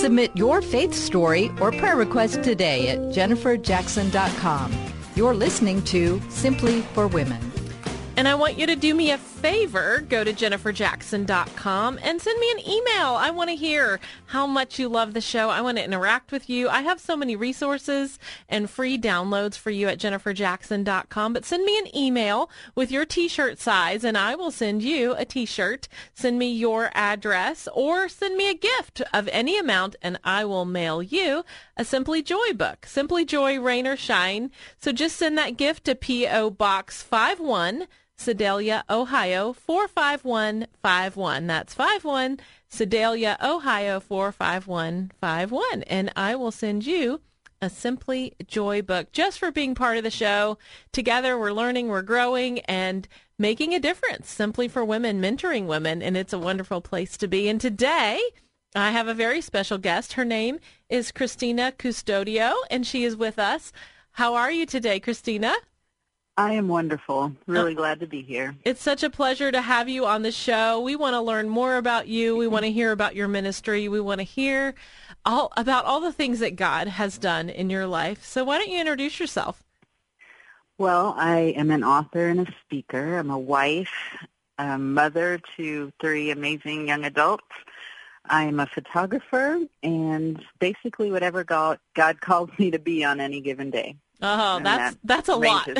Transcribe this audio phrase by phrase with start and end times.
[0.00, 4.72] Submit your faith story or prayer request today at jenniferjackson.com.
[5.14, 7.49] You're listening to Simply for Women.
[8.20, 10.04] And I want you to do me a favor.
[10.06, 13.14] Go to jenniferjackson.com and send me an email.
[13.14, 15.48] I want to hear how much you love the show.
[15.48, 16.68] I want to interact with you.
[16.68, 21.32] I have so many resources and free downloads for you at jenniferjackson.com.
[21.32, 25.24] But send me an email with your t-shirt size and I will send you a
[25.24, 25.88] t-shirt.
[26.12, 30.66] Send me your address or send me a gift of any amount and I will
[30.66, 31.42] mail you
[31.74, 32.84] a Simply Joy book.
[32.84, 34.50] Simply Joy, Rain or Shine.
[34.78, 36.50] So just send that gift to P.O.
[36.50, 37.86] Box 51
[38.20, 41.46] Sedalia, Ohio 45151.
[41.46, 45.82] That's 51 Sedalia, Ohio 45151.
[45.84, 47.22] And I will send you
[47.62, 50.58] a Simply Joy book just for being part of the show.
[50.92, 56.02] Together we're learning, we're growing, and making a difference simply for women, mentoring women.
[56.02, 57.48] And it's a wonderful place to be.
[57.48, 58.20] And today,
[58.74, 60.12] I have a very special guest.
[60.12, 60.58] Her name
[60.90, 63.72] is Christina Custodio, and she is with us.
[64.12, 65.54] How are you today, Christina?
[66.36, 67.32] I am wonderful.
[67.46, 67.76] Really oh.
[67.76, 68.56] glad to be here.
[68.64, 70.80] It's such a pleasure to have you on the show.
[70.80, 72.36] We want to learn more about you.
[72.36, 73.88] We want to hear about your ministry.
[73.88, 74.74] We want to hear
[75.24, 78.24] all about all the things that God has done in your life.
[78.24, 79.62] So why don't you introduce yourself?
[80.78, 83.18] Well, I am an author and a speaker.
[83.18, 83.92] I'm a wife,
[84.56, 87.44] a mother to three amazing young adults.
[88.24, 93.70] I'm a photographer and basically whatever God, God calls me to be on any given
[93.70, 93.96] day.
[94.22, 95.68] Oh, that's that that's a lot.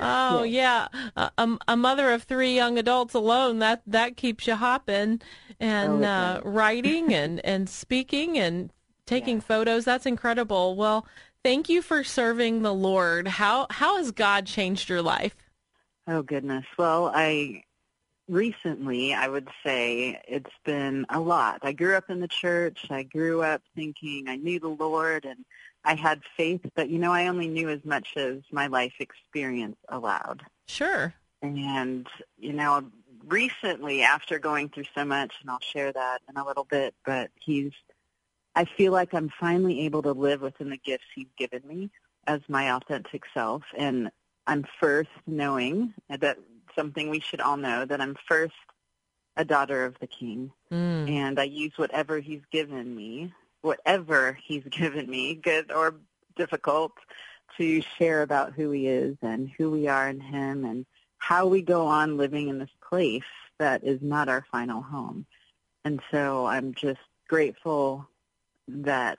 [0.00, 5.20] oh yeah, A, a mother of three young adults alone that that keeps you hopping
[5.60, 8.70] and Oh, uh, writing and and speaking and
[9.06, 9.84] taking photos.
[9.84, 10.76] That's incredible.
[10.76, 11.06] Well,
[11.42, 13.26] thank you for serving the Lord.
[13.28, 15.34] How how has God changed your life?
[16.06, 16.64] Oh goodness.
[16.78, 17.64] Well, I
[18.28, 21.60] recently I would say it's been a lot.
[21.62, 22.86] I grew up in the church.
[22.90, 25.44] I grew up thinking I knew the Lord and
[25.86, 29.76] I had faith, but you know, I only knew as much as my life experience
[29.88, 30.42] allowed.
[30.66, 31.14] Sure.
[31.42, 32.06] And
[32.38, 32.90] you know,
[33.26, 37.30] recently after going through so much and I'll share that in a little bit, but
[37.40, 37.72] he's
[38.54, 41.90] I feel like I'm finally able to live within the gifts he's given me
[42.26, 44.10] as my authentic self and
[44.46, 46.38] I'm first knowing that
[46.74, 48.54] something we should all know that I'm first
[49.36, 51.08] a daughter of the king Mm.
[51.08, 53.32] and I use whatever he's given me,
[53.66, 55.96] whatever he's given me, good or
[56.36, 56.92] difficult,
[57.58, 60.86] to share about who he is and who we are in him and
[61.18, 63.24] how we go on living in this place
[63.58, 65.26] that is not our final home.
[65.84, 68.06] And so I'm just grateful
[68.68, 69.18] that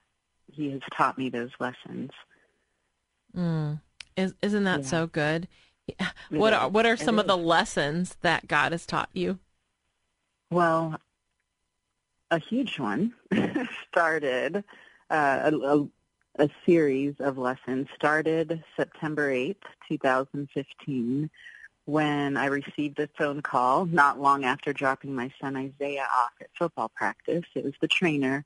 [0.52, 2.12] he has taught me those lessons.
[3.36, 3.82] Mm.
[4.16, 4.86] Is, isn't that Yeah.
[4.86, 5.48] so good?
[6.30, 9.40] What are what are some of the lessons that God has taught you?
[10.52, 11.00] Well,
[12.32, 13.14] a huge one
[13.90, 14.64] started
[15.10, 15.88] uh, a, a,
[16.40, 19.56] a series of lessons started September 8th,
[19.88, 21.30] 2015,
[21.86, 26.50] when I received a phone call not long after dropping my son Isaiah off at
[26.58, 27.46] football practice.
[27.56, 28.46] It was the trainer,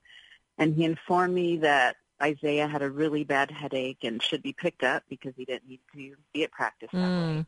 [0.58, 4.84] and he informed me that Isaiah had a really bad headache and should be picked
[4.84, 7.08] up because he didn't need to be at practice that way.
[7.08, 7.46] Mm.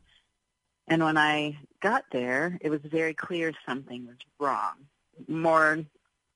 [0.88, 4.74] And when I got there, it was very clear something was wrong,
[5.28, 5.84] more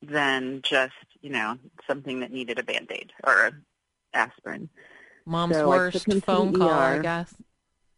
[0.02, 3.52] than just, you know, something that needed a Band-Aid or a
[4.14, 4.68] aspirin.
[5.26, 7.02] Mom's So worst took him to phone call, I ER.
[7.02, 7.34] guess.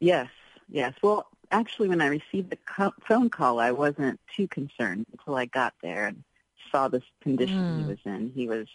[0.00, 0.28] Yes,
[0.68, 0.94] yes.
[1.02, 5.44] Well, actually, when I received the co- phone call, I wasn't too concerned until I
[5.46, 6.24] got there and
[6.72, 7.78] saw this condition Mm.
[7.80, 8.32] he was in.
[8.34, 8.66] He was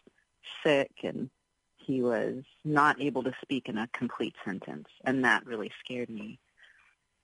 [0.64, 1.30] sick and
[1.78, 6.40] he was not able to speak in a complete sentence, and that really scared me.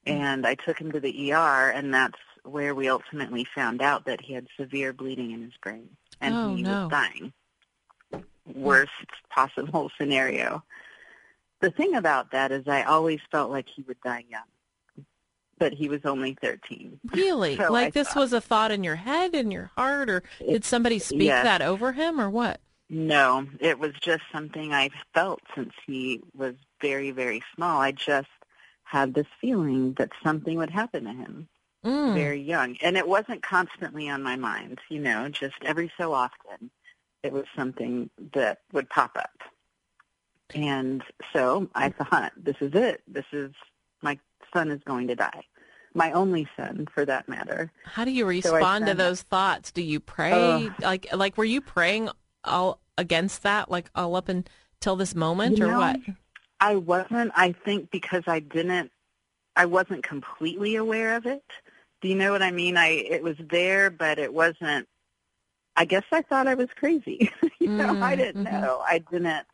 [0.06, 4.20] And I took him to the ER, and that's where we ultimately found out that
[4.22, 5.90] he had severe bleeding in his brain,
[6.22, 6.84] and Oh, he no.
[6.84, 7.34] was dying.
[8.54, 8.92] Worst
[9.30, 10.64] possible scenario.
[11.60, 15.06] The thing about that is I always felt like he would die young,
[15.60, 17.00] but he was only 13.
[17.14, 17.56] Really?
[17.58, 20.24] So like I this thought- was a thought in your head, in your heart, or
[20.40, 21.44] did somebody speak yes.
[21.44, 22.60] that over him, or what?
[22.90, 27.80] No, it was just something I've felt since he was very, very small.
[27.80, 28.28] I just
[28.84, 31.48] had this feeling that something would happen to him.
[31.86, 32.13] Mm.
[32.13, 32.78] very young.
[32.81, 36.69] And it wasn't constantly on my mind, you know, just every so often
[37.24, 39.39] it was something that would pop up.
[40.54, 41.01] And
[41.33, 43.01] so I thought, this is it.
[43.07, 43.51] This is,
[44.01, 44.19] my
[44.54, 45.44] son is going to die.
[45.94, 47.72] My only son, for that matter.
[47.86, 49.72] How do you So respond to those thoughts?
[49.72, 50.69] Do you pray?
[50.80, 52.10] Like like were you praying
[52.44, 56.00] all against that like all up until this moment or know, what?
[56.62, 58.92] I wasn't, I think because I didn't,
[59.56, 61.44] I wasn't completely aware of it.
[62.01, 62.77] Do you know what I mean?
[62.77, 64.88] I, it was there, but it wasn't,
[65.75, 67.31] I guess I thought I was crazy.
[67.59, 68.62] you know, I Mm, didn't mhm.
[68.62, 68.83] know.
[68.88, 69.45] I didn't,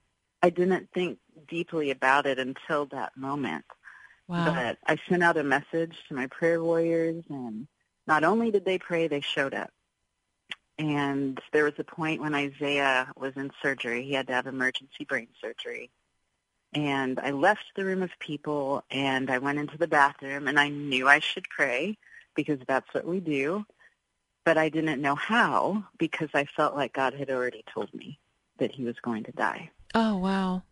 [0.44, 3.66] I didn't think deeply about it until that moment.
[4.28, 4.46] Wow.
[4.46, 7.68] But I sent out a message to my prayer warriors, and
[8.08, 9.72] not only did they pray, they showed up.
[10.80, 14.04] And there was a point when Isaiah was in surgery.
[14.04, 15.90] He had to have emergency brain surgery.
[16.74, 20.70] And I left the room of people, and I went into the bathroom, and I
[20.70, 21.98] knew I should pray
[22.38, 23.66] because that's what we do.
[24.46, 28.18] But I didn't know how because I felt like God had already told me
[28.60, 29.70] that he was going to die.
[29.94, 30.64] oh wow.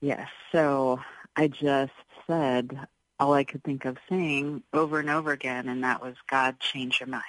[0.00, 0.28] Yes.
[0.52, 1.00] So
[1.36, 1.92] I just
[2.26, 2.78] said
[3.18, 7.00] all I could think of saying over and over again, and that was, God, change
[7.00, 7.22] your mind.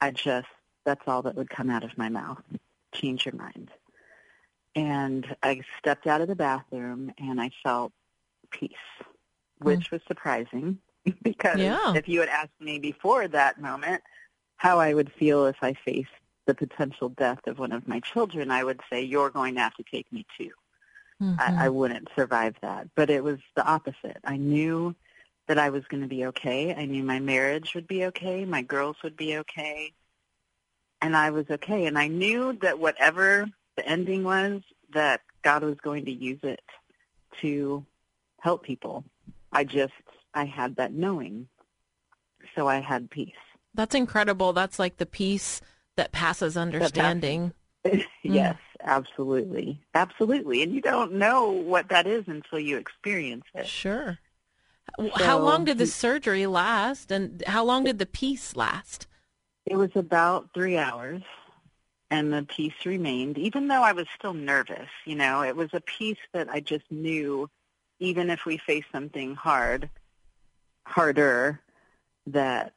[0.00, 0.48] I just,
[0.84, 2.42] that's all that would come out of my mouth.
[2.92, 3.70] Change your mind.
[4.74, 7.92] And I stepped out of the bathroom and I felt
[8.50, 8.72] peace,
[9.58, 9.92] which mm.
[9.92, 10.78] was surprising
[11.22, 11.94] because Yeah.
[11.94, 14.02] if you had asked me before that moment
[14.56, 16.08] how I would feel if I faced
[16.46, 19.74] the potential death of one of my children, I would say, you're going to have
[19.74, 20.50] to take me too.
[21.22, 21.36] Mhm.
[21.38, 22.88] I, I wouldn't survive that.
[22.94, 24.18] But it was the opposite.
[24.24, 24.94] I knew
[25.46, 26.74] that I was going to be okay.
[26.74, 28.44] I knew my marriage would be okay.
[28.44, 29.92] My girls would be okay.
[31.00, 31.86] And I was okay.
[31.86, 33.46] And I knew that whatever
[33.76, 34.62] the ending was,
[34.92, 36.62] that God was going to use it
[37.42, 37.84] to
[38.40, 39.04] help people.
[39.52, 39.92] I just,
[40.34, 41.48] I had that knowing.
[42.54, 43.32] So I had peace.
[43.74, 44.52] That's incredible.
[44.52, 45.60] That's like the peace
[45.96, 47.52] that passes understanding.
[48.22, 49.80] yes, absolutely.
[49.94, 50.62] Absolutely.
[50.62, 53.66] And you don't know what that is until you experience it.
[53.66, 54.18] Sure.
[55.16, 59.06] how long did the surgery last and how long did the peace last?
[59.66, 61.22] It was about three hours,
[62.10, 64.90] and the peace remained, even though I was still nervous.
[65.06, 67.48] You know, it was a peace that I just knew,
[67.98, 69.88] even if we face something hard,
[70.86, 71.60] harder,
[72.26, 72.72] that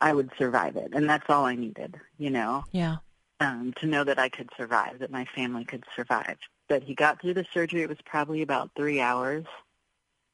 [0.00, 1.96] I would survive it, and that's all I needed.
[2.18, 2.96] You know, Yeah.
[3.40, 6.36] um, to know that I could survive, that my family could survive.
[6.68, 7.82] But he got through the surgery.
[7.82, 9.44] It was probably about three hours,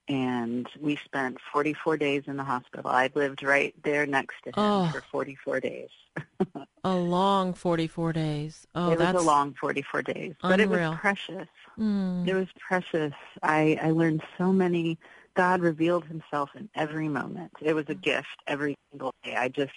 [0.08, 2.90] and we spent 44 days in the hospital.
[2.90, 4.90] I lived right there next to him Oh.
[4.92, 5.90] for 44 days.
[6.84, 8.66] A long 44 days.
[8.74, 11.46] Oh, it that's was a long 44 days, but it was precious.
[11.78, 12.26] Mm.
[12.26, 13.12] It was precious.
[13.42, 14.98] I, I learned so many.
[15.34, 17.52] God revealed himself in every moment.
[17.60, 19.34] It was a gift every single day.
[19.36, 19.72] I just,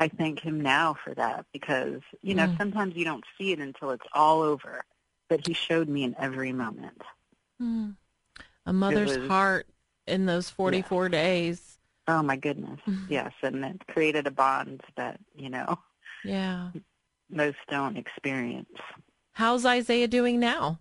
[0.00, 2.58] I thank him now for that because, you know, Mm.
[2.58, 4.84] sometimes you don't see it until it's all over,
[5.28, 7.00] but he showed me in every moment.
[7.60, 7.96] Mm.
[8.66, 9.66] A mother's was- heart
[10.06, 11.78] in those 44 days.
[12.08, 12.80] Oh my goodness.
[12.86, 13.06] Mhm.
[13.08, 13.32] Yes.
[13.42, 15.78] And it created a bond that, you know,
[16.24, 16.70] Yeah.
[17.30, 18.68] most don't experience.
[19.34, 20.80] How's Isaiah doing now?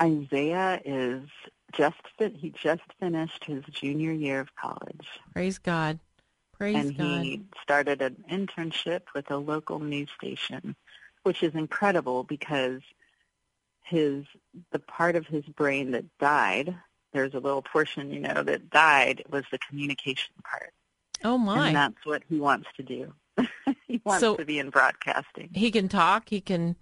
[0.00, 1.28] Isaiah is
[1.72, 5.06] just, fin- he just finished his junior year of college.
[5.32, 5.98] Praise God.
[6.56, 7.22] Praise and God.
[7.24, 10.76] he started an internship with a local news station,
[11.24, 12.80] which is incredible because
[13.84, 14.24] his
[14.70, 16.74] the part of his brain that died,
[17.12, 20.72] there's a little portion, you know, that died was the communication part.
[21.24, 21.68] oh my.
[21.68, 23.12] And that's what he wants to do.
[23.88, 25.50] he wants So- to be in broadcasting.
[25.52, 26.76] he can talk, he can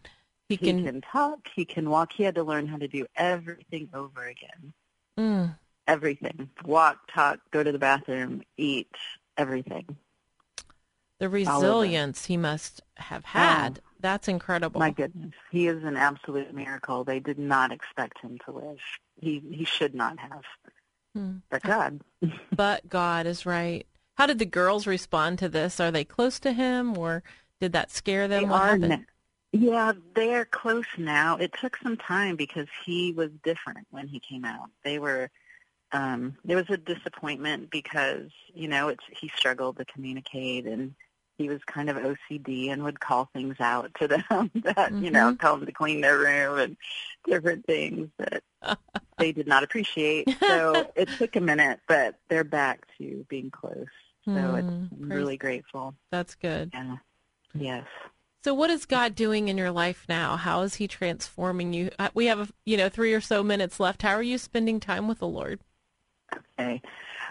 [0.48, 2.12] he He can, can talk, he can walk.
[2.12, 4.72] He had to learn how to do everything over again.
[5.20, 6.50] Mm, Everything.
[6.64, 8.90] Walk, talk, go to the bathroom, eat,
[9.36, 9.96] everything.
[11.18, 13.80] the resilience he must have had.
[14.00, 14.78] That's incredible.
[14.80, 17.04] My goodness, he is an absolute miracle.
[17.04, 18.78] They did not expect him to live.
[19.20, 20.42] He he should not have.
[21.14, 21.32] Hmm.
[21.50, 22.00] But God,
[22.54, 23.86] But God is right.
[24.14, 25.80] How did the girls respond to this?
[25.80, 27.22] Are they close to him or
[27.60, 28.44] did that scare them?
[28.44, 28.66] they what are.
[28.68, 29.06] happened?
[29.52, 31.36] Yeah, they are close now.
[31.36, 34.70] It took some time because he was different when he came out.
[34.84, 35.30] They were.
[35.92, 40.94] Um, there was a disappointment because you know it's he struggled to communicate and
[41.36, 45.32] he was kind of OCD and would call things out to them that you know
[45.32, 45.40] Mhm.
[45.40, 46.76] tell them to clean their room and
[47.26, 48.44] different things that
[49.18, 50.28] they did not appreciate.
[50.46, 53.86] So it took a minute, but they're back to being close.
[54.26, 55.94] So it's, Hmm, I'm really grateful.
[56.12, 56.70] That's good.
[56.72, 56.96] Yeah.
[57.54, 57.86] Yes.
[58.42, 60.36] So what is God doing in your life now?
[60.36, 61.90] How is he transforming you?
[61.98, 64.00] Uh, We have, you know, 3 or so minutes left.
[64.02, 65.60] How are you spending time with the Lord?
[66.58, 66.80] Okay.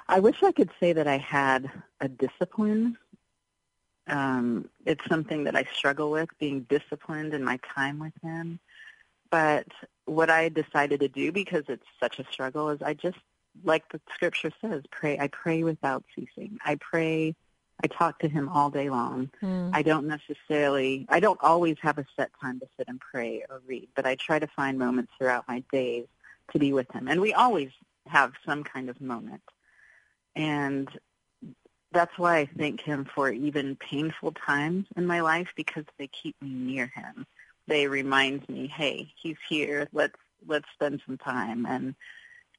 [0.07, 2.97] I wish I could say that I had a discipline.
[4.07, 8.59] Um, it's something that I struggle with, being disciplined in my time with him.
[9.31, 9.67] But
[10.05, 13.17] what I decided to do, because it's such a struggle, is I just,
[13.63, 15.17] like the scripture says, pray.
[15.17, 16.59] I pray without ceasing.
[16.63, 17.35] I pray.
[17.81, 19.29] I talk to him all day long.
[19.41, 19.71] Mm.
[19.73, 23.61] I don't necessarily, I don't always have a set time to sit and pray or
[23.65, 26.05] read, but I try to find moments throughout my days
[26.51, 27.07] to be with him.
[27.07, 27.71] And we always
[28.07, 29.41] have some kind of moment.
[30.35, 30.89] And
[31.91, 36.35] that's why I thank him for even painful times in my life because they keep
[36.41, 37.25] me near him.
[37.67, 39.87] They remind me, hey, he's here.
[39.93, 40.17] Let's
[40.47, 41.65] let's spend some time.
[41.65, 41.95] And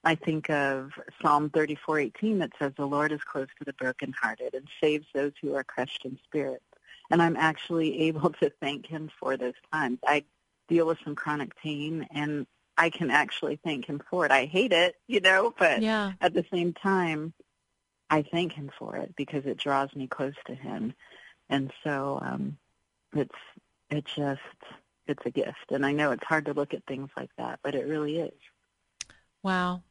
[0.05, 4.69] I think of Psalm 34:18 that says, "The Lord is close to the brokenhearted and
[4.81, 6.63] saves those who are crushed in spirit."
[7.11, 9.99] And I'm actually able to thank him for those times.
[10.07, 10.25] I
[10.69, 12.47] deal with some chronic pain, and
[12.79, 14.31] I can actually thank him for it.
[14.33, 16.13] I hate it, you know, but Yeah.
[16.21, 17.35] at the same time,
[18.09, 20.95] I thank him for it because it draws me close to him.
[21.49, 22.59] And so um,
[23.13, 23.35] it's
[23.91, 24.41] it just
[25.07, 25.71] it's a gift.
[25.71, 28.33] And I know it's hard to look at things like that, but it really is.
[29.43, 29.83] Wow.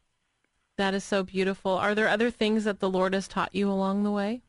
[0.79, 1.73] That is so beautiful.
[1.73, 4.43] Are there other things that the Lord has taught you along the way?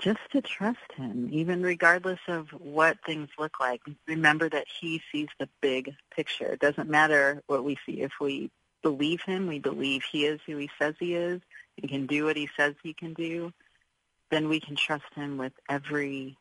[0.00, 3.82] Just to trust him, even regardless of what things look like.
[4.08, 6.46] Remember that he sees the big picture.
[6.46, 8.00] It doesn't matter what we see.
[8.00, 8.50] If we
[8.82, 11.40] believe him, we believe he is who he says he is,
[11.76, 13.52] he can do what he says he can do,
[14.32, 16.34] then we can trust him with everything,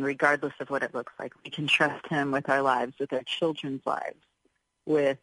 [0.00, 1.32] regardless of what it looks like.
[1.44, 4.22] We can trust him with our lives, with our children's lives,
[4.86, 5.18] with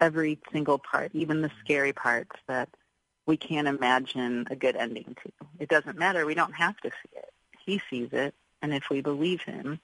[0.00, 2.68] every single part, even the scary parts that
[3.26, 5.32] we can't imagine a good ending to.
[5.58, 6.24] It doesn't matter.
[6.26, 7.32] We don't have to see it.
[7.64, 9.80] He sees it, and if we believe him,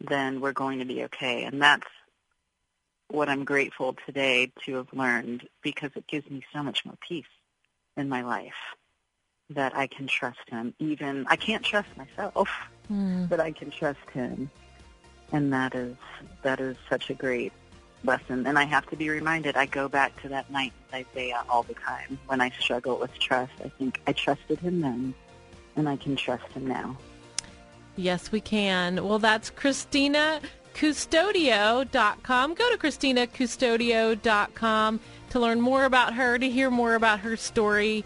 [0.00, 1.44] then we're going to be okay.
[1.44, 1.86] And that's
[3.08, 7.24] what I'm grateful today to have learned because it gives me so much more peace
[7.96, 8.54] in my life
[9.50, 10.74] that I can trust him.
[10.78, 12.48] Even I can't trust myself,
[12.88, 13.26] Hmm.
[13.26, 14.50] but I can trust him,
[15.32, 15.96] and that is
[16.42, 17.52] that is such a great
[18.06, 18.46] lesson.
[18.46, 19.56] And I have to be reminded.
[19.56, 23.16] I go back to that night with Isaiah all the time when I struggle with
[23.18, 23.52] trust.
[23.64, 25.14] I think I trusted him then,
[25.76, 26.96] and I can trust him now.
[27.96, 29.04] Yes, we can.
[29.06, 30.40] Well, that's Christina
[30.74, 32.54] Custodio.com.
[32.54, 38.04] Go to ChristinaCustodio.com to learn more about her, to hear more about her story.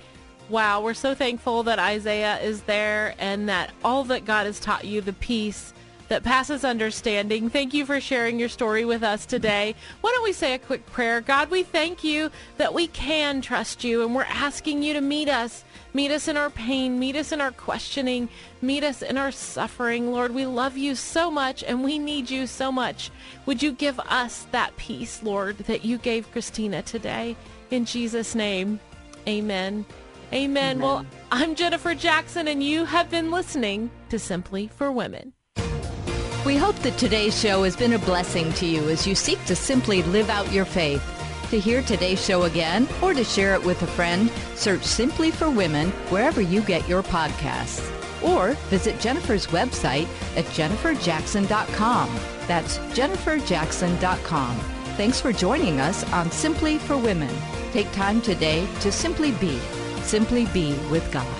[0.49, 4.85] Wow, we're so thankful that Isaiah is there and that all that God has taught
[4.85, 5.75] you, the peace
[6.11, 7.49] that passes understanding.
[7.49, 9.77] Thank you for sharing your story with us today.
[10.01, 11.21] Why don't we say a quick prayer?
[11.21, 15.29] God, we thank you that we can trust you and we're asking you to meet
[15.29, 15.65] us.
[15.95, 16.99] Meet us in our pain.
[16.99, 18.29] Meet us in our questioning.
[18.61, 20.11] Meet us in our suffering.
[20.11, 23.13] Lord, we love you so much and we need you so much.
[23.47, 27.37] Would you give us that peace, Lord, that you gave Christina today?
[27.71, 28.81] In Jesus' name,
[29.29, 29.87] amen.
[30.33, 30.81] Amen.
[30.81, 35.35] Well, I'm Jennifer Jackson and you have been listening to Simply for Women.
[36.47, 39.55] We hope that today's show has been a blessing to you as you seek to
[39.55, 41.03] simply live out your faith.
[41.51, 45.51] To hear today's show again or to share it with a friend, search Simply for
[45.51, 47.87] Women wherever you get your podcasts.
[48.23, 52.21] Or visit Jennifer's website at jenniferjackson.com.
[52.47, 54.57] That's jenniferjackson.com.
[54.97, 57.35] Thanks for joining us on Simply for Women.
[57.73, 59.59] Take time today to simply be,
[60.03, 61.40] simply be with God.